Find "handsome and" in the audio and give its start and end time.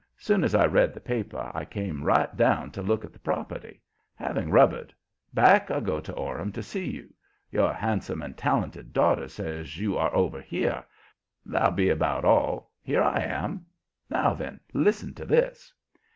7.71-8.35